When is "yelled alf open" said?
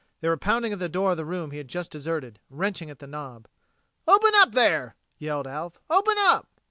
5.19-6.15